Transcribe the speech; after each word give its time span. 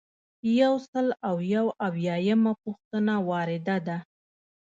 یو 0.61 0.73
سل 0.91 1.07
او 1.27 1.35
یو 1.55 1.65
اویایمه 1.87 2.53
پوښتنه 2.63 3.13
وارده 3.29 3.77
ده. 3.87 3.97